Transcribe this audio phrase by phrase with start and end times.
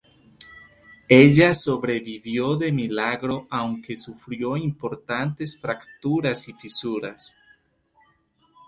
[1.09, 7.37] Ella sobrevivió de milagro aunque sufrió importantes fracturas y fisuras.